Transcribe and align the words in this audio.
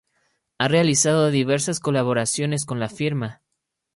Ha 0.57 0.67
realizado 0.67 1.29
diversas 1.29 1.79
colaboraciones 1.79 2.65
con 2.65 2.79
la 2.79 2.89
firma. 2.89 3.43